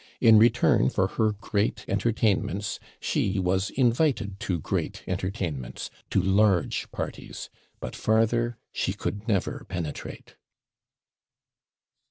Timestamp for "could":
8.93-9.27